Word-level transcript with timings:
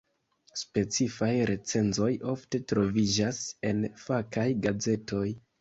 Specifaj 0.61 1.29
recenzoj 1.49 2.09
ofte 2.33 2.63
troviĝas 2.73 3.43
en 3.73 3.87
fakaj 4.07 4.51
gazetoj. 4.69 5.25